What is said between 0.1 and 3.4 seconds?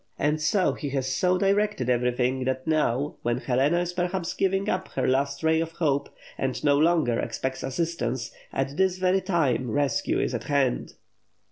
And so He has so directed everything that now, when